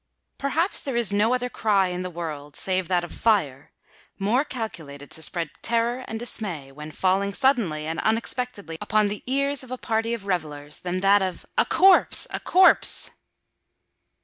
[0.39, 3.71] Perhaps there is no other cry in the world, save that of "Fire!"
[4.17, 9.63] more calculated to spread terror and dismay, when falling suddenly and unexpectedly upon the ears
[9.63, 12.25] of a party of revellers, than that of "A corpse!
[12.31, 13.11] a corpse!"